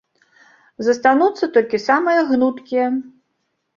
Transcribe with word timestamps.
Застануцца 0.87 1.49
толькі 1.57 1.83
самыя 1.87 2.21
гнуткія. 2.33 2.87